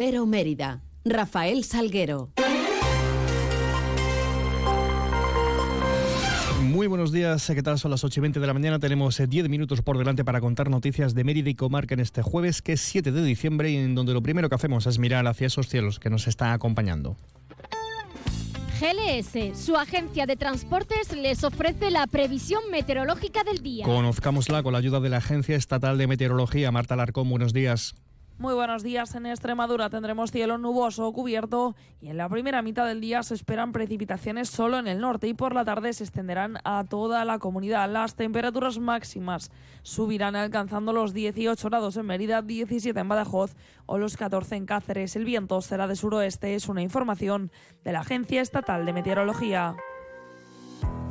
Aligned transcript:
Pero 0.00 0.24
Mérida, 0.24 0.80
Rafael 1.04 1.62
Salguero. 1.62 2.30
Muy 6.62 6.86
buenos 6.86 7.12
días, 7.12 7.46
¿qué 7.54 7.62
tal? 7.62 7.78
Son 7.78 7.90
las 7.90 8.02
8 8.02 8.18
y 8.18 8.22
20 8.22 8.40
de 8.40 8.46
la 8.46 8.54
mañana. 8.54 8.78
Tenemos 8.78 9.18
10 9.18 9.44
eh, 9.44 9.48
minutos 9.50 9.82
por 9.82 9.98
delante 9.98 10.24
para 10.24 10.40
contar 10.40 10.70
noticias 10.70 11.14
de 11.14 11.22
Mérida 11.22 11.50
y 11.50 11.54
Comarca 11.54 11.92
en 11.92 12.00
este 12.00 12.22
jueves, 12.22 12.62
que 12.62 12.72
es 12.72 12.80
7 12.80 13.12
de 13.12 13.22
diciembre, 13.22 13.72
y 13.72 13.76
en 13.76 13.94
donde 13.94 14.14
lo 14.14 14.22
primero 14.22 14.48
que 14.48 14.54
hacemos 14.54 14.86
es 14.86 14.98
mirar 14.98 15.26
hacia 15.26 15.48
esos 15.48 15.68
cielos 15.68 15.98
que 16.00 16.08
nos 16.08 16.26
están 16.28 16.52
acompañando. 16.52 17.18
GLS, 18.80 19.54
su 19.54 19.76
agencia 19.76 20.24
de 20.24 20.36
transportes, 20.36 21.14
les 21.14 21.44
ofrece 21.44 21.90
la 21.90 22.06
previsión 22.06 22.62
meteorológica 22.70 23.44
del 23.44 23.62
día. 23.62 23.84
Conozcámosla 23.84 24.62
con 24.62 24.72
la 24.72 24.78
ayuda 24.78 25.00
de 25.00 25.10
la 25.10 25.18
Agencia 25.18 25.56
Estatal 25.56 25.98
de 25.98 26.06
Meteorología. 26.06 26.72
Marta 26.72 26.96
Larcón, 26.96 27.28
buenos 27.28 27.52
días. 27.52 27.94
Muy 28.40 28.54
buenos 28.54 28.82
días. 28.82 29.14
En 29.14 29.26
Extremadura 29.26 29.90
tendremos 29.90 30.30
cielo 30.30 30.56
nuboso 30.56 31.06
o 31.06 31.12
cubierto 31.12 31.76
y 32.00 32.08
en 32.08 32.16
la 32.16 32.26
primera 32.26 32.62
mitad 32.62 32.86
del 32.86 33.02
día 33.02 33.22
se 33.22 33.34
esperan 33.34 33.70
precipitaciones 33.70 34.48
solo 34.48 34.78
en 34.78 34.86
el 34.86 34.98
norte 34.98 35.28
y 35.28 35.34
por 35.34 35.54
la 35.54 35.66
tarde 35.66 35.92
se 35.92 36.04
extenderán 36.04 36.56
a 36.64 36.86
toda 36.88 37.26
la 37.26 37.38
comunidad. 37.38 37.90
Las 37.90 38.14
temperaturas 38.14 38.78
máximas 38.78 39.50
subirán 39.82 40.36
alcanzando 40.36 40.94
los 40.94 41.12
18 41.12 41.68
grados 41.68 41.98
en 41.98 42.06
Mérida, 42.06 42.40
17 42.40 42.98
en 42.98 43.08
Badajoz 43.08 43.56
o 43.84 43.98
los 43.98 44.16
14 44.16 44.56
en 44.56 44.64
Cáceres. 44.64 45.16
El 45.16 45.26
viento 45.26 45.60
será 45.60 45.86
de 45.86 45.96
suroeste, 45.96 46.54
es 46.54 46.70
una 46.70 46.80
información 46.80 47.52
de 47.84 47.92
la 47.92 48.00
Agencia 48.00 48.40
Estatal 48.40 48.86
de 48.86 48.94
Meteorología. 48.94 49.76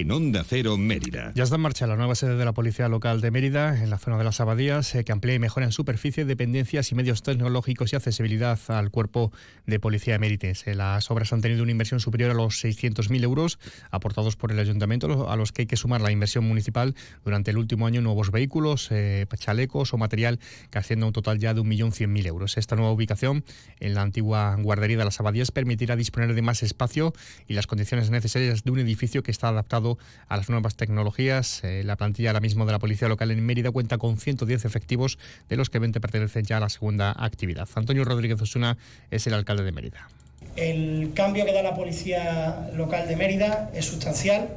en 0.00 0.10
Onda 0.10 0.42
Cero 0.44 0.76
Mérida. 0.76 1.30
Ya 1.36 1.44
está 1.44 1.54
en 1.54 1.62
marcha 1.62 1.86
la 1.86 1.94
nueva 1.94 2.16
sede 2.16 2.36
de 2.36 2.44
la 2.44 2.52
Policía 2.52 2.88
Local 2.88 3.20
de 3.20 3.30
Mérida, 3.30 3.80
en 3.80 3.90
la 3.90 3.98
zona 3.98 4.18
de 4.18 4.24
las 4.24 4.40
Abadías, 4.40 4.92
eh, 4.96 5.04
que 5.04 5.12
amplía 5.12 5.36
y 5.36 5.38
mejora 5.38 5.66
en 5.66 5.72
superficie, 5.72 6.24
dependencias 6.24 6.90
y 6.90 6.96
medios 6.96 7.22
tecnológicos 7.22 7.92
y 7.92 7.96
accesibilidad 7.96 8.58
al 8.68 8.90
cuerpo 8.90 9.30
de 9.66 9.78
policía 9.78 10.16
emérites. 10.16 10.66
Eh, 10.66 10.74
las 10.74 11.12
obras 11.12 11.32
han 11.32 11.42
tenido 11.42 11.62
una 11.62 11.70
inversión 11.70 12.00
superior 12.00 12.32
a 12.32 12.34
los 12.34 12.64
600.000 12.64 13.22
euros 13.22 13.60
aportados 13.92 14.34
por 14.34 14.50
el 14.50 14.58
Ayuntamiento, 14.58 15.30
a 15.30 15.36
los 15.36 15.52
que 15.52 15.62
hay 15.62 15.66
que 15.66 15.76
sumar 15.76 16.00
la 16.00 16.10
inversión 16.10 16.44
municipal 16.44 16.96
durante 17.24 17.52
el 17.52 17.58
último 17.58 17.86
año, 17.86 18.00
nuevos 18.00 18.32
vehículos, 18.32 18.88
eh, 18.90 19.26
chalecos 19.38 19.94
o 19.94 19.96
material 19.96 20.40
que 20.70 20.78
asciende 20.78 21.04
a 21.04 21.06
un 21.06 21.12
total 21.12 21.38
ya 21.38 21.54
de 21.54 21.60
1.100.000 21.60 22.26
euros. 22.26 22.56
Esta 22.56 22.74
nueva 22.74 22.90
ubicación 22.90 23.44
en 23.78 23.94
la 23.94 24.02
antigua 24.02 24.56
guardería 24.58 24.98
de 24.98 25.04
las 25.04 25.20
Abadías 25.20 25.52
permitirá 25.52 25.94
disponer 25.94 26.34
de 26.34 26.42
más 26.42 26.64
espacio 26.64 27.12
y 27.46 27.54
las 27.54 27.68
condiciones 27.68 28.10
necesarias 28.10 28.64
de 28.64 28.70
un 28.72 28.80
edificio 28.80 29.22
que 29.22 29.30
está 29.30 29.48
adaptado 29.48 29.83
a 30.28 30.36
las 30.36 30.48
nuevas 30.48 30.76
tecnologías. 30.76 31.62
Eh, 31.64 31.82
la 31.84 31.96
plantilla 31.96 32.30
ahora 32.30 32.40
mismo 32.40 32.66
de 32.66 32.72
la 32.72 32.78
Policía 32.78 33.08
Local 33.08 33.30
en 33.30 33.44
Mérida 33.44 33.70
cuenta 33.70 33.98
con 33.98 34.16
110 34.16 34.64
efectivos, 34.64 35.18
de 35.48 35.56
los 35.56 35.70
que 35.70 35.78
20 35.78 36.00
pertenecen 36.00 36.44
ya 36.44 36.56
a 36.56 36.60
la 36.60 36.68
segunda 36.68 37.14
actividad. 37.16 37.68
Antonio 37.74 38.04
Rodríguez 38.04 38.40
Osuna 38.40 38.76
es 39.10 39.26
el 39.26 39.34
alcalde 39.34 39.64
de 39.64 39.72
Mérida. 39.72 40.08
El 40.56 41.12
cambio 41.14 41.44
que 41.44 41.52
da 41.52 41.62
la 41.62 41.74
Policía 41.74 42.70
Local 42.74 43.08
de 43.08 43.16
Mérida 43.16 43.70
es 43.74 43.86
sustancial. 43.86 44.48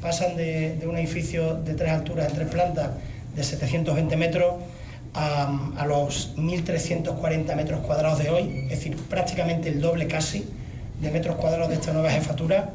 Pasan 0.00 0.36
de, 0.36 0.80
un 0.84 0.96
edificio 0.96 1.54
de 1.54 1.74
tres 1.74 1.92
alturas, 1.92 2.28
en 2.28 2.34
tres 2.34 2.48
plantas, 2.48 2.90
de 3.36 3.44
720 3.44 4.16
metros, 4.16 4.54
a, 5.14 5.72
a 5.76 5.86
los 5.86 6.36
1.340 6.36 7.54
metros 7.54 7.80
cuadrados 7.86 8.18
de 8.18 8.30
hoy, 8.30 8.64
es 8.64 8.70
decir, 8.70 8.96
prácticamente 8.96 9.68
el 9.68 9.80
doble 9.80 10.08
casi 10.08 10.44
de 11.00 11.10
metros 11.10 11.36
cuadrados 11.36 11.68
de 11.68 11.74
esta 11.74 11.92
nueva 11.92 12.10
jefatura 12.10 12.70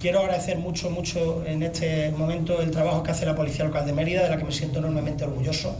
Quiero 0.00 0.20
agradecer 0.20 0.56
mucho, 0.56 0.88
mucho 0.88 1.44
en 1.44 1.62
este 1.62 2.10
momento 2.12 2.62
el 2.62 2.70
trabajo 2.70 3.02
que 3.02 3.10
hace 3.10 3.26
la 3.26 3.34
Policía 3.34 3.66
Local 3.66 3.84
de 3.84 3.92
Mérida, 3.92 4.22
de 4.22 4.30
la 4.30 4.38
que 4.38 4.44
me 4.44 4.50
siento 4.50 4.78
enormemente 4.78 5.24
orgulloso, 5.24 5.76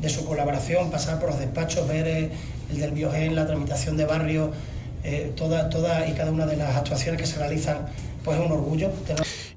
de 0.00 0.08
su 0.08 0.24
colaboración, 0.24 0.88
pasar 0.88 1.18
por 1.18 1.30
los 1.30 1.40
despachos, 1.40 1.88
ver 1.88 2.06
eh, 2.06 2.30
el 2.70 2.78
del 2.78 2.92
biogen, 2.92 3.34
la 3.34 3.44
tramitación 3.44 3.96
de 3.96 4.04
barrio, 4.04 4.52
eh, 5.02 5.32
todas 5.34 5.68
toda 5.68 6.08
y 6.08 6.12
cada 6.12 6.30
una 6.30 6.46
de 6.46 6.56
las 6.56 6.76
actuaciones 6.76 7.20
que 7.20 7.26
se 7.26 7.38
realizan, 7.38 7.88
pues 8.22 8.38
es 8.38 8.46
un 8.46 8.52
orgullo. 8.52 8.88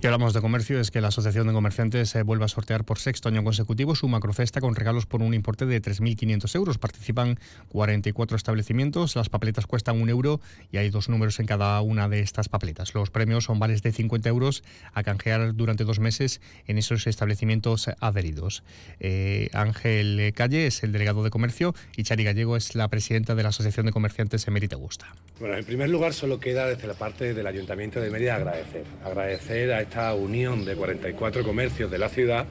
Y 0.01 0.07
hablamos 0.07 0.33
de 0.33 0.39
comercio, 0.39 0.79
es 0.79 0.91
que 0.91 1.01
la 1.01 1.09
Asociación 1.09 1.47
de 1.47 1.53
Comerciantes 1.53 2.15
eh, 2.15 2.23
vuelve 2.23 2.45
a 2.45 2.47
sortear 2.47 2.85
por 2.85 2.99
sexto 2.99 3.27
año 3.27 3.43
consecutivo 3.43 3.95
su 3.95 4.07
macrocesta 4.07 4.61
con 4.61 4.73
regalos 4.73 5.05
por 5.05 5.21
un 5.21 5.33
importe 5.33 5.65
de 5.65 5.81
3.500 5.81 6.55
euros. 6.55 6.77
Participan 6.77 7.37
44 7.67 8.37
establecimientos, 8.37 9.17
las 9.17 9.27
papeletas 9.27 9.67
cuestan 9.67 10.01
un 10.01 10.07
euro 10.07 10.39
y 10.71 10.77
hay 10.77 10.89
dos 10.89 11.09
números 11.09 11.41
en 11.41 11.47
cada 11.47 11.81
una 11.81 12.07
de 12.07 12.21
estas 12.21 12.47
papeletas. 12.47 12.93
Los 12.93 13.09
premios 13.09 13.43
son 13.43 13.59
vales 13.59 13.83
de 13.83 13.91
50 13.91 14.29
euros 14.29 14.63
a 14.93 15.03
canjear 15.03 15.53
durante 15.53 15.83
dos 15.83 15.99
meses 15.99 16.39
en 16.65 16.77
esos 16.77 17.05
establecimientos 17.05 17.89
adheridos. 17.99 18.63
Eh, 19.01 19.49
Ángel 19.51 20.31
Calle 20.33 20.65
es 20.65 20.81
el 20.81 20.93
delegado 20.93 21.25
de 21.25 21.29
comercio 21.29 21.75
y 21.97 22.03
Chari 22.03 22.23
Gallego 22.23 22.55
es 22.55 22.73
la 22.73 22.87
presidenta 22.87 23.35
de 23.35 23.43
la 23.43 23.49
Asociación 23.49 23.87
de 23.87 23.91
Comerciantes 23.91 24.47
en 24.47 24.53
Mérida 24.53 24.75
Augusta. 24.75 25.13
Bueno, 25.41 25.57
en 25.57 25.65
primer 25.65 25.89
lugar 25.89 26.13
solo 26.13 26.39
queda 26.39 26.67
desde 26.67 26.87
la 26.87 26.93
parte 26.93 27.33
del 27.33 27.47
Ayuntamiento 27.47 27.99
de 27.99 28.09
Mérida 28.09 28.35
agradecer. 28.35 28.85
Agradecer 29.03 29.88
esta 29.89 30.13
unión 30.13 30.65
de 30.65 30.75
44 30.75 31.43
comercios 31.43 31.89
de 31.89 31.97
la 31.97 32.09
ciudad 32.09 32.45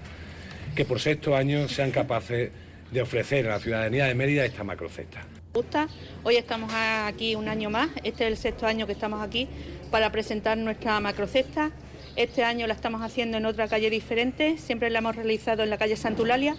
que 0.74 0.84
por 0.84 0.98
sexto 0.98 1.36
año 1.36 1.68
sean 1.68 1.92
capaces 1.92 2.50
de 2.90 3.00
ofrecer 3.00 3.46
a 3.46 3.50
la 3.50 3.60
ciudadanía 3.60 4.06
de 4.06 4.14
Mérida 4.16 4.44
esta 4.44 4.64
macrocesta. 4.64 5.20
Hoy 6.24 6.34
estamos 6.34 6.72
aquí 6.74 7.36
un 7.36 7.48
año 7.48 7.70
más, 7.70 7.90
este 8.02 8.24
es 8.24 8.32
el 8.32 8.36
sexto 8.36 8.66
año 8.66 8.86
que 8.86 8.92
estamos 8.92 9.22
aquí 9.22 9.48
para 9.92 10.10
presentar 10.10 10.58
nuestra 10.58 10.98
macrocesta. 10.98 11.70
Este 12.16 12.42
año 12.42 12.66
la 12.66 12.74
estamos 12.74 13.02
haciendo 13.02 13.36
en 13.36 13.46
otra 13.46 13.68
calle 13.68 13.88
diferente, 13.88 14.58
siempre 14.58 14.90
la 14.90 14.98
hemos 14.98 15.14
realizado 15.14 15.62
en 15.62 15.70
la 15.70 15.78
calle 15.78 15.94
Santulalia, 15.94 16.56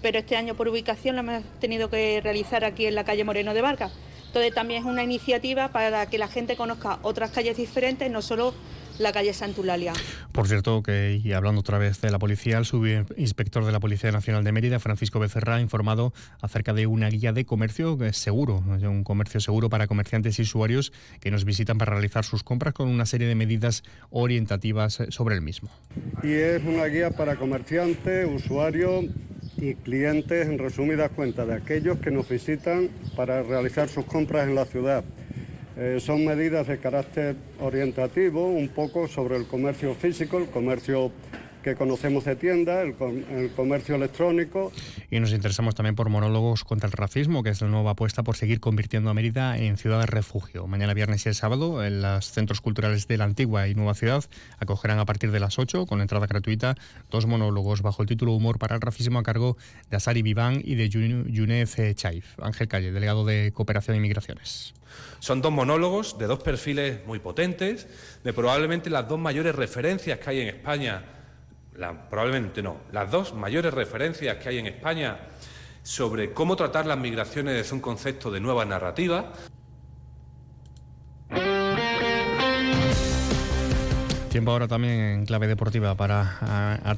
pero 0.00 0.20
este 0.20 0.36
año 0.36 0.54
por 0.54 0.68
ubicación 0.68 1.16
la 1.16 1.22
hemos 1.22 1.42
tenido 1.58 1.90
que 1.90 2.20
realizar 2.22 2.64
aquí 2.64 2.86
en 2.86 2.94
la 2.94 3.02
calle 3.02 3.24
Moreno 3.24 3.52
de 3.52 3.62
Vargas. 3.62 3.90
Entonces 4.28 4.54
también 4.54 4.82
es 4.82 4.86
una 4.86 5.02
iniciativa 5.02 5.72
para 5.72 6.06
que 6.06 6.18
la 6.18 6.28
gente 6.28 6.54
conozca 6.54 7.00
otras 7.02 7.32
calles 7.32 7.56
diferentes, 7.56 8.08
no 8.12 8.22
solo 8.22 8.54
la 9.00 9.12
calle 9.12 9.32
Santulalia. 9.32 9.92
Por 10.32 10.46
cierto, 10.46 10.82
que 10.82 11.20
y 11.22 11.32
hablando 11.32 11.60
otra 11.60 11.78
vez 11.78 12.00
de 12.00 12.10
la 12.10 12.18
policía, 12.18 12.58
el 12.58 12.64
subinspector 12.64 13.64
de 13.64 13.72
la 13.72 13.80
Policía 13.80 14.12
Nacional 14.12 14.44
de 14.44 14.52
Mérida, 14.52 14.78
Francisco 14.78 15.18
Becerra, 15.18 15.56
ha 15.56 15.60
informado 15.60 16.12
acerca 16.40 16.72
de 16.72 16.86
una 16.86 17.08
guía 17.08 17.32
de 17.32 17.44
comercio 17.44 17.98
seguro, 18.12 18.62
un 18.66 19.04
comercio 19.04 19.40
seguro 19.40 19.70
para 19.70 19.86
comerciantes 19.86 20.38
y 20.38 20.42
usuarios 20.42 20.92
que 21.20 21.30
nos 21.30 21.44
visitan 21.44 21.78
para 21.78 21.92
realizar 21.92 22.24
sus 22.24 22.42
compras 22.42 22.74
con 22.74 22.88
una 22.88 23.06
serie 23.06 23.26
de 23.26 23.34
medidas 23.34 23.82
orientativas 24.10 25.02
sobre 25.08 25.34
el 25.34 25.40
mismo. 25.40 25.70
Y 26.22 26.32
es 26.32 26.62
una 26.64 26.84
guía 26.86 27.10
para 27.10 27.36
comerciantes, 27.36 28.28
usuarios 28.30 29.06
y 29.56 29.74
clientes, 29.74 30.46
en 30.46 30.58
resumidas 30.58 31.10
cuentas, 31.10 31.48
de 31.48 31.54
aquellos 31.54 31.98
que 31.98 32.10
nos 32.10 32.28
visitan 32.28 32.88
para 33.16 33.42
realizar 33.42 33.88
sus 33.88 34.04
compras 34.04 34.46
en 34.46 34.54
la 34.54 34.64
ciudad. 34.64 35.04
Eh, 35.76 35.98
son 36.00 36.24
medidas 36.24 36.66
de 36.66 36.78
carácter 36.78 37.36
orientativo, 37.60 38.46
un 38.46 38.68
poco 38.68 39.08
sobre 39.08 39.36
el 39.36 39.46
comercio 39.46 39.94
físico, 39.94 40.38
el 40.38 40.46
comercio 40.46 41.12
que 41.62 41.74
conocemos 41.74 42.24
de 42.24 42.36
tienda, 42.36 42.82
el, 42.82 42.94
comercio 43.54 43.94
electrónico. 43.94 44.72
Y 45.10 45.20
nos 45.20 45.32
interesamos 45.32 45.74
también 45.74 45.94
por 45.94 46.08
monólogos 46.08 46.64
contra 46.64 46.86
el 46.86 46.92
racismo, 46.92 47.42
que 47.42 47.50
es 47.50 47.60
la 47.60 47.68
nueva 47.68 47.92
apuesta 47.92 48.22
por 48.22 48.36
seguir 48.36 48.60
convirtiendo 48.60 49.10
a 49.10 49.14
Mérida 49.14 49.58
en 49.58 49.76
ciudad 49.76 50.00
de 50.00 50.06
refugio. 50.06 50.66
Mañana 50.66 50.94
viernes 50.94 51.26
y 51.26 51.28
el 51.28 51.34
sábado, 51.34 51.84
en 51.84 52.02
los 52.02 52.30
centros 52.30 52.60
culturales 52.60 53.06
de 53.06 53.18
la 53.18 53.24
antigua 53.24 53.68
y 53.68 53.74
nueva 53.74 53.94
ciudad, 53.94 54.24
acogerán 54.58 54.98
a 54.98 55.04
partir 55.04 55.30
de 55.30 55.40
las 55.40 55.58
8, 55.58 55.86
con 55.86 56.00
entrada 56.00 56.26
gratuita, 56.26 56.76
dos 57.10 57.26
monólogos 57.26 57.82
bajo 57.82 58.02
el 58.02 58.08
título 58.08 58.32
Humor 58.32 58.58
para 58.58 58.74
el 58.74 58.80
racismo 58.80 59.18
a 59.18 59.22
cargo 59.22 59.56
de 59.90 59.96
Asari 59.96 60.22
Viván 60.22 60.60
y 60.64 60.76
de 60.76 60.88
Yunez 60.88 61.76
Chaif. 61.94 62.38
Ángel 62.40 62.68
Calle, 62.68 62.92
delegado 62.92 63.24
de 63.24 63.52
Cooperación 63.52 63.96
y 63.96 64.00
Migraciones. 64.00 64.74
Son 65.20 65.42
dos 65.42 65.52
monólogos 65.52 66.18
de 66.18 66.26
dos 66.26 66.42
perfiles 66.42 67.06
muy 67.06 67.18
potentes, 67.18 67.86
de 68.24 68.32
probablemente 68.32 68.88
las 68.88 69.06
dos 69.06 69.18
mayores 69.18 69.54
referencias 69.54 70.18
que 70.18 70.30
hay 70.30 70.40
en 70.40 70.48
España, 70.48 71.04
probablemente 72.08 72.62
no, 72.62 72.78
las 72.90 73.10
dos 73.10 73.34
mayores 73.34 73.72
referencias 73.72 74.38
que 74.38 74.48
hay 74.48 74.58
en 74.58 74.66
España 74.66 75.18
sobre 75.82 76.32
cómo 76.32 76.56
tratar 76.56 76.86
las 76.86 76.98
migraciones 76.98 77.54
desde 77.54 77.74
un 77.74 77.80
concepto 77.80 78.30
de 78.30 78.40
nueva 78.40 78.64
narrativa. 78.64 79.32
Tiempo 84.30 84.52
ahora 84.52 84.68
también 84.68 84.94
en 84.94 85.26
clave 85.26 85.48
deportiva 85.48 85.96
para 85.96 86.96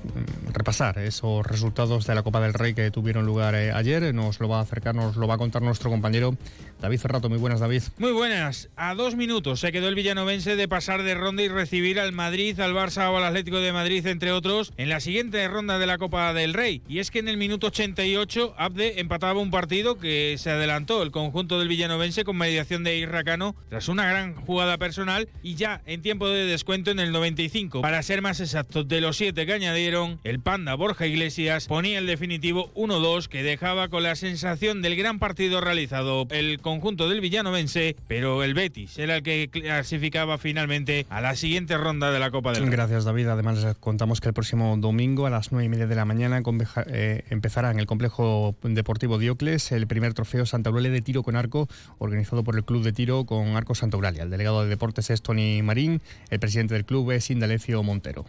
repasar 0.53 0.99
esos 0.99 1.47
resultados 1.47 2.07
de 2.07 2.15
la 2.15 2.23
Copa 2.23 2.41
del 2.41 2.53
Rey 2.53 2.75
que 2.75 2.91
tuvieron 2.91 3.25
lugar 3.25 3.55
eh, 3.55 3.73
ayer. 3.73 4.15
Nos 4.15 4.39
lo 4.39 4.49
va 4.49 4.59
a 4.59 4.61
acercar, 4.61 4.95
nos 4.95 5.17
lo 5.17 5.27
va 5.27 5.37
a 5.37 5.39
contar 5.39 5.63
nuestro 5.63 5.89
compañero 5.89 6.37
David 6.83 6.99
Ferrato. 6.99 7.29
Muy 7.29 7.39
buenas, 7.39 7.61
David. 7.61 7.83
Muy 7.99 8.11
buenas. 8.11 8.69
A 8.75 8.97
dos 8.97 9.15
minutos 9.15 9.61
se 9.61 9.71
quedó 9.71 9.87
el 9.87 9.95
villanovense 9.95 10.57
de 10.57 10.67
pasar 10.67 11.05
de 11.05 11.15
ronda 11.15 11.45
y 11.45 11.49
recibir 11.49 12.01
al 12.01 12.11
Madrid, 12.11 12.59
al 12.59 12.75
Barça 12.75 13.09
o 13.09 13.17
al 13.17 13.25
Atlético 13.25 13.59
de 13.59 13.73
Madrid, 13.73 14.05
entre 14.09 14.33
otros, 14.33 14.73
en 14.77 14.89
la 14.89 14.99
siguiente 14.99 15.47
ronda 15.47 15.79
de 15.79 15.87
la 15.87 15.99
Copa 15.99 16.35
del 16.35 16.55
Rey. 16.55 16.83
Y 16.89 16.99
es 16.99 17.13
que 17.13 17.21
en 17.21 17.29
el 17.29 17.37
minuto 17.37 17.69
88 17.69 18.55
Abde 18.59 18.99
empataba 18.99 19.39
un 19.39 19.53
partido 19.53 19.97
que 19.97 20.35
se 20.39 20.51
adelantó 20.51 21.05
el 21.05 21.13
conjunto 21.13 21.61
del 21.61 21.69
villanovense 21.69 22.25
con 22.25 22.37
mediación 22.37 22.83
de 22.83 22.97
Irracano 22.97 23.55
tras 23.69 23.87
una 23.87 24.09
gran 24.09 24.35
jugada 24.35 24.77
personal 24.77 25.29
y 25.41 25.55
ya 25.55 25.83
en 25.87 26.03
tiempo 26.03 26.29
de 26.29 26.47
descuento 26.47 26.91
en 26.91 26.99
el 26.99 27.13
95. 27.13 27.81
Para 27.81 28.03
ser 28.03 28.23
más 28.23 28.41
exactos, 28.41 28.89
de 28.89 29.01
los 29.01 29.17
siete 29.17 29.47
que 29.47 29.53
añadieron, 29.53 30.19
el 30.25 30.41
Panda 30.41 30.75
Borja 30.75 31.07
Iglesias 31.07 31.69
ponía 31.69 32.01
el 32.01 32.09
definitivo 32.09 32.73
1-2 32.75 33.29
que 33.29 33.45
dejaba 33.45 33.87
con 33.87 34.03
la 34.03 34.17
sensación 34.17 34.83
del 34.83 34.97
gran 34.97 35.21
partido 35.21 35.61
realizado 35.61 36.27
el 36.31 36.59
conjunto 36.59 36.72
del 36.81 37.21
villanovense, 37.21 37.97
pero 38.09 38.43
el 38.43 38.55
Betis 38.55 38.99
era 38.99 39.17
el 39.17 39.23
que 39.23 39.49
clasificaba 39.51 40.39
finalmente 40.39 41.07
a 41.11 41.21
la 41.21 41.37
siguiente 41.37 41.77
ronda 41.77 42.11
de 42.11 42.19
la 42.19 42.31
Copa 42.31 42.53
del 42.53 42.63
Rey. 42.63 42.71
Gracias 42.71 43.05
David. 43.05 43.29
Además 43.29 43.63
les 43.63 43.77
contamos 43.77 44.21
que 44.21 44.29
el 44.29 44.35
próximo 44.35 44.77
domingo 44.79 45.27
a 45.27 45.31
las 45.31 45.53
nueve 45.53 45.67
y 45.67 45.69
media 45.69 45.87
de 45.87 45.95
la 45.95 46.05
mañana 46.05 46.43
eh, 46.87 47.25
empezará 47.31 47.71
en 47.71 47.79
el 47.79 47.87
complejo 47.87 48.55
deportivo 48.63 49.19
Diocles 49.19 49.73
el 49.73 49.87
primer 49.87 50.15
trofeo 50.15 50.47
Santa 50.47 50.71
Eulalia 50.71 50.91
de 50.91 51.03
tiro 51.03 51.23
con 51.23 51.37
arco 51.37 51.69
organizado 51.99 52.43
por 52.43 52.57
el 52.57 52.65
Club 52.65 52.83
de 52.83 52.93
Tiro 52.93 53.25
con 53.25 53.57
Arco 53.57 53.75
Santa 53.75 53.97
Eulalia. 53.97 54.23
El 54.23 54.31
delegado 54.31 54.63
de 54.63 54.69
deportes 54.69 55.11
es 55.11 55.23
Tony 55.23 55.63
Marín, 55.63 56.01
el 56.31 56.41
presidente 56.41 56.75
del 56.75 56.85
club 56.85 57.11
es 57.11 57.31
Indalecio 57.31 57.83
Montero. 57.83 58.25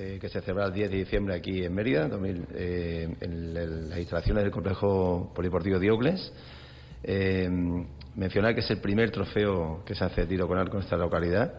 Eh, 0.00 0.18
que 0.20 0.28
se 0.28 0.40
celebra 0.40 0.66
el 0.66 0.72
10 0.72 0.92
de 0.92 0.96
diciembre 0.96 1.34
aquí 1.34 1.64
en 1.64 1.74
Mérida, 1.74 2.08
eh, 2.54 3.08
en, 3.20 3.88
las 3.88 3.98
instalaciones 3.98 4.44
del 4.44 4.52
complejo 4.52 5.32
polideportivo 5.34 5.80
Diocles. 5.80 6.32
Eh, 7.02 7.48
mencionar 8.16 8.54
que 8.54 8.60
es 8.60 8.70
el 8.70 8.80
primer 8.80 9.10
trofeo 9.10 9.82
que 9.84 9.94
se 9.94 10.04
hace 10.04 10.26
tiro 10.26 10.46
con 10.48 10.58
arco 10.58 10.76
en 10.76 10.82
esta 10.82 10.96
localidad 10.96 11.54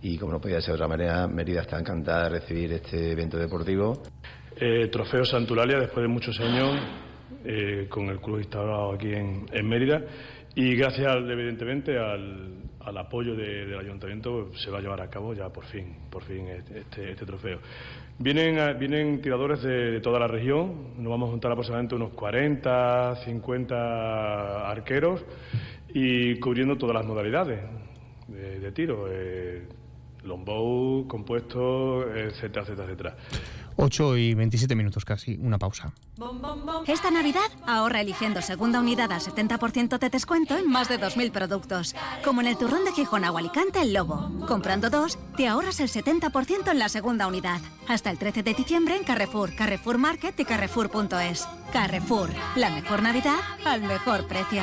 y 0.00 0.16
como 0.16 0.32
no 0.32 0.40
podía 0.40 0.60
ser 0.60 0.68
de 0.68 0.74
otra 0.74 0.88
manera, 0.88 1.26
Mérida 1.26 1.62
está 1.62 1.78
encantada 1.78 2.24
de 2.24 2.40
recibir 2.40 2.72
este 2.72 3.12
evento 3.12 3.36
deportivo. 3.36 4.02
trofeo 4.92 5.24
Santulalia 5.24 5.78
después 5.78 6.02
de 6.02 6.08
muchos 6.08 6.38
años 6.40 6.78
con 7.88 8.08
el 8.08 8.20
club 8.20 8.38
instalado 8.38 8.92
aquí 8.92 9.12
en, 9.12 9.46
en 9.52 9.68
Mérida 9.68 10.02
y 10.54 10.76
gracias 10.76 11.16
evidentemente 11.28 11.98
al, 11.98 12.57
al 12.80 12.96
apoyo 12.96 13.34
del 13.34 13.78
ayuntamiento 13.78 14.50
se 14.56 14.70
va 14.70 14.78
a 14.78 14.80
llevar 14.80 15.00
a 15.00 15.10
cabo 15.10 15.34
ya 15.34 15.48
por 15.50 15.64
fin, 15.64 15.96
por 16.10 16.22
fin 16.24 16.48
este, 16.48 17.10
este 17.10 17.26
trofeo. 17.26 17.60
Vienen, 18.18 18.58
eh, 18.58 18.74
vienen 18.74 19.20
tiradores 19.20 19.62
de, 19.62 20.00
toda 20.00 20.18
la 20.18 20.26
región, 20.26 20.94
nos 20.98 21.10
vamos 21.10 21.28
a 21.28 21.30
juntar 21.30 21.52
aproximadamente 21.52 21.94
unos 21.94 22.10
40, 22.10 23.16
50 23.24 24.70
arqueros 24.70 25.24
y 25.94 26.36
cubriendo 26.40 26.76
todas 26.76 26.94
las 26.96 27.06
modalidades 27.06 27.60
de, 28.26 28.72
tiro, 28.72 29.06
eh, 29.08 29.66
longbow, 30.24 31.06
compuesto, 31.06 32.12
etcétera, 32.12 32.62
etcétera, 32.62 32.84
etcétera. 32.84 33.16
8 33.80 34.16
y 34.16 34.34
27 34.34 34.74
minutos 34.74 35.04
casi, 35.04 35.38
una 35.40 35.56
pausa. 35.56 35.92
Esta 36.86 37.12
Navidad 37.12 37.48
ahorra 37.64 38.00
eligiendo 38.00 38.42
segunda 38.42 38.80
unidad 38.80 39.12
al 39.12 39.20
70% 39.20 39.98
de 39.98 40.10
descuento 40.10 40.56
en 40.56 40.68
más 40.68 40.88
de 40.88 40.98
2.000 40.98 41.30
productos. 41.30 41.94
Como 42.24 42.40
en 42.40 42.48
el 42.48 42.58
turrón 42.58 42.84
de 42.84 42.92
Gijón 42.92 43.24
o 43.24 43.38
Alicante 43.38 43.80
El 43.80 43.92
Lobo. 43.92 44.30
Comprando 44.48 44.90
dos, 44.90 45.16
te 45.36 45.46
ahorras 45.46 45.78
el 45.78 45.88
70% 45.88 46.72
en 46.72 46.78
la 46.80 46.88
segunda 46.88 47.28
unidad. 47.28 47.60
Hasta 47.86 48.10
el 48.10 48.18
13 48.18 48.42
de 48.42 48.54
diciembre 48.54 48.96
en 48.96 49.04
Carrefour, 49.04 49.54
Carrefour 49.54 49.96
Market 49.96 50.38
y 50.40 50.44
Carrefour.es. 50.44 51.46
Carrefour, 51.72 52.30
la 52.56 52.70
mejor 52.70 53.02
Navidad 53.02 53.38
al 53.64 53.82
mejor 53.82 54.26
precio. 54.26 54.62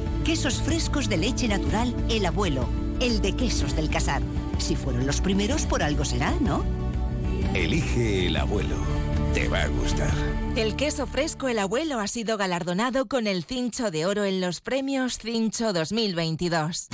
quesos 0.23 0.61
frescos 0.61 1.09
de 1.09 1.17
leche 1.17 1.47
natural, 1.47 1.95
el 2.09 2.25
abuelo, 2.25 2.67
el 2.99 3.21
de 3.21 3.33
quesos 3.35 3.75
del 3.75 3.89
casar. 3.89 4.21
Si 4.57 4.75
fueron 4.75 5.05
los 5.07 5.21
primeros, 5.21 5.65
por 5.65 5.83
algo 5.83 6.05
será, 6.05 6.33
¿no? 6.39 6.63
Elige 7.53 8.27
el 8.27 8.37
abuelo. 8.37 8.75
Te 9.33 9.47
va 9.47 9.63
a 9.63 9.67
gustar. 9.67 10.11
El 10.55 10.75
queso 10.75 11.07
fresco 11.07 11.47
El 11.47 11.59
Abuelo 11.59 11.99
ha 11.99 12.07
sido 12.07 12.37
galardonado 12.37 13.07
con 13.07 13.27
el 13.27 13.45
Cincho 13.45 13.89
de 13.89 14.05
Oro 14.05 14.25
en 14.25 14.41
los 14.41 14.59
premios 14.59 15.17
Cincho 15.17 15.71
2022. 15.71 16.89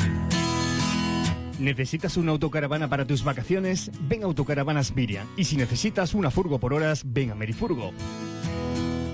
¿Necesitas 1.59 2.17
una 2.17 2.31
autocaravana 2.33 2.87
para 2.87 3.05
tus 3.05 3.23
vacaciones? 3.23 3.89
Ven 4.01 4.21
a 4.21 4.25
Autocaravanas 4.27 4.95
Miriam. 4.95 5.27
Y 5.35 5.45
si 5.45 5.55
necesitas 5.57 6.13
una 6.13 6.29
furgo 6.29 6.59
por 6.59 6.73
horas, 6.73 7.01
ven 7.03 7.31
a 7.31 7.35
Merifurgo. 7.35 7.91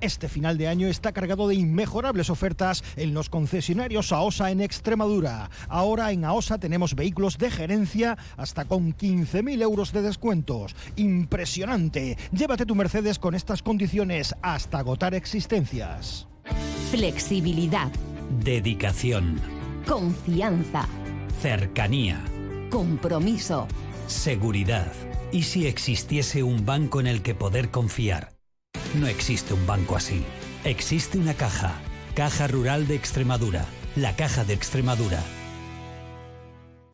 Este 0.00 0.28
final 0.28 0.58
de 0.58 0.68
año 0.68 0.86
está 0.86 1.12
cargado 1.12 1.48
de 1.48 1.56
inmejorables 1.56 2.30
ofertas 2.30 2.84
en 2.96 3.14
los 3.14 3.28
concesionarios 3.28 4.12
AOSA 4.12 4.50
en 4.50 4.60
Extremadura. 4.60 5.50
Ahora 5.68 6.12
en 6.12 6.24
AOSA 6.24 6.58
tenemos 6.58 6.94
vehículos 6.94 7.38
de 7.38 7.50
gerencia 7.50 8.16
hasta 8.36 8.64
con 8.64 8.94
15.000 8.94 9.60
euros 9.62 9.92
de 9.92 10.02
descuentos. 10.02 10.76
Impresionante. 10.96 12.16
Llévate 12.32 12.66
tu 12.66 12.74
Mercedes 12.74 13.18
con 13.18 13.34
estas 13.34 13.62
condiciones 13.62 14.34
hasta 14.42 14.78
agotar 14.78 15.14
existencias. 15.14 16.28
Flexibilidad. 16.90 17.90
Dedicación. 18.44 19.40
Confianza. 19.86 20.86
Cercanía. 21.40 22.22
Compromiso. 22.70 23.66
Seguridad. 24.06 24.92
¿Y 25.32 25.42
si 25.42 25.66
existiese 25.66 26.42
un 26.42 26.64
banco 26.64 27.00
en 27.00 27.06
el 27.06 27.22
que 27.22 27.34
poder 27.34 27.70
confiar? 27.70 28.37
No 28.94 29.06
existe 29.06 29.54
un 29.54 29.66
banco 29.66 29.96
así. 29.96 30.24
Existe 30.64 31.18
una 31.18 31.34
caja. 31.34 31.74
Caja 32.14 32.46
Rural 32.46 32.86
de 32.88 32.94
Extremadura. 32.94 33.64
La 33.96 34.16
Caja 34.16 34.44
de 34.44 34.54
Extremadura. 34.54 35.22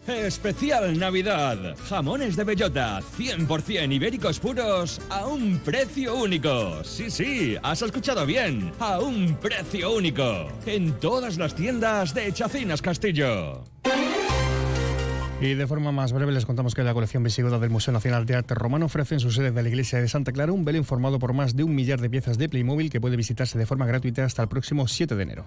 Especial 0.06 0.98
Navidad. 0.98 1.76
Jamones 1.88 2.36
de 2.36 2.44
bellota, 2.44 3.00
100% 3.16 3.90
ibéricos 3.90 4.38
puros, 4.38 5.00
a 5.08 5.26
un 5.26 5.58
precio 5.60 6.14
único. 6.16 6.84
Sí, 6.84 7.10
sí, 7.10 7.56
has 7.62 7.80
escuchado 7.80 8.26
bien. 8.26 8.70
A 8.80 9.00
un 9.00 9.34
precio 9.36 9.94
único. 9.94 10.48
En 10.66 10.92
todas 11.00 11.38
las 11.38 11.54
tiendas 11.54 12.12
de 12.12 12.32
Chacinas 12.34 12.82
Castillo. 12.82 13.64
Y 15.40 15.54
de 15.54 15.66
forma 15.66 15.92
más 15.92 16.12
breve 16.12 16.32
les 16.32 16.46
contamos 16.46 16.74
que 16.74 16.82
la 16.82 16.94
colección 16.94 17.22
visigoda 17.22 17.58
del 17.58 17.68
Museo 17.68 17.92
Nacional 17.92 18.24
de 18.24 18.36
Arte 18.36 18.54
Romano 18.54 18.86
ofrece 18.86 19.14
en 19.14 19.20
su 19.20 19.30
sede 19.30 19.50
de 19.50 19.62
la 19.62 19.68
iglesia 19.68 20.00
de 20.00 20.08
Santa 20.08 20.32
Clara 20.32 20.52
un 20.52 20.64
velo 20.64 20.82
formado 20.84 21.18
por 21.18 21.32
más 21.32 21.56
de 21.56 21.64
un 21.64 21.74
millar 21.74 22.00
de 22.00 22.08
piezas 22.08 22.38
de 22.38 22.48
Playmobil 22.48 22.88
que 22.88 23.00
puede 23.00 23.16
visitarse 23.16 23.58
de 23.58 23.66
forma 23.66 23.84
gratuita 23.84 24.24
hasta 24.24 24.42
el 24.42 24.48
próximo 24.48 24.86
7 24.86 25.16
de 25.16 25.22
enero. 25.22 25.44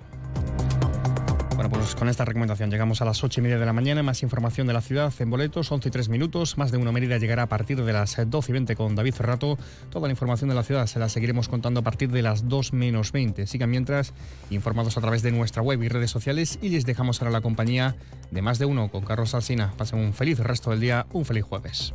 Bueno, 1.69 1.83
pues 1.83 1.95
con 1.95 2.07
esta 2.07 2.23
recomendación 2.23 2.71
llegamos 2.71 3.01
a 3.01 3.05
las 3.05 3.21
8 3.21 3.41
y 3.41 3.43
media 3.43 3.59
de 3.59 3.65
la 3.65 3.73
mañana. 3.73 4.01
Más 4.01 4.23
información 4.23 4.67
de 4.67 4.73
la 4.73 4.79
ciudad 4.79 5.13
en 5.19 5.29
boletos, 5.29 5.69
11 5.69 5.89
y 5.89 5.91
3 5.91 6.07
minutos. 6.07 6.57
Más 6.57 6.71
de 6.71 6.77
una 6.77 6.93
Mérida 6.93 7.17
llegará 7.17 7.43
a 7.43 7.47
partir 7.47 7.83
de 7.83 7.91
las 7.91 8.15
12 8.25 8.51
y 8.51 8.53
20 8.53 8.75
con 8.77 8.95
David 8.95 9.13
Ferrato. 9.13 9.57
Toda 9.89 10.07
la 10.07 10.13
información 10.13 10.49
de 10.49 10.55
la 10.55 10.63
ciudad 10.63 10.87
se 10.87 10.97
la 10.97 11.09
seguiremos 11.09 11.49
contando 11.49 11.81
a 11.81 11.83
partir 11.83 12.09
de 12.09 12.21
las 12.21 12.47
2 12.47 12.71
menos 12.71 13.11
20. 13.11 13.47
Sigan 13.47 13.69
mientras 13.69 14.13
informados 14.49 14.97
a 14.97 15.01
través 15.01 15.23
de 15.23 15.33
nuestra 15.33 15.61
web 15.61 15.83
y 15.83 15.89
redes 15.89 16.09
sociales 16.09 16.57
y 16.61 16.69
les 16.69 16.85
dejamos 16.85 17.21
ahora 17.21 17.31
la 17.31 17.41
compañía 17.41 17.97
de 18.31 18.41
más 18.41 18.59
de 18.59 18.65
uno 18.65 18.89
con 18.89 19.03
Carlos 19.03 19.35
Alsina. 19.35 19.73
Pasen 19.75 19.99
un 19.99 20.13
feliz 20.13 20.39
resto 20.39 20.69
del 20.69 20.79
día, 20.79 21.05
un 21.11 21.25
feliz 21.25 21.43
jueves. 21.43 21.93